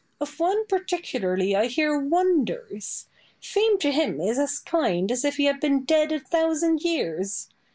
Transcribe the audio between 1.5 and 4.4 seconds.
I hear wonders. Fame to him is